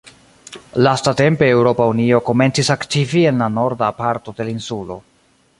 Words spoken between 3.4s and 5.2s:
la norda parto de la insulo.